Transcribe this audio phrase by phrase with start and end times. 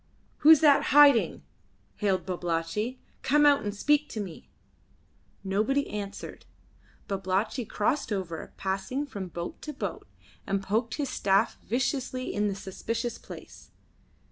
[0.37, 1.43] "Who's that hiding?"
[1.97, 2.99] hailed Babalatchi.
[3.21, 4.49] "Come out and speak to me."
[5.43, 6.47] Nobody answered.
[7.07, 10.07] Babalatchi crossed over, passing from boat to boat,
[10.47, 13.69] and poked his staff viciously in the suspicious place.